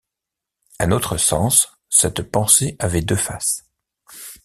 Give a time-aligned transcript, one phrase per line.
[0.79, 3.65] À notre sens, cette pensée avait deux faces.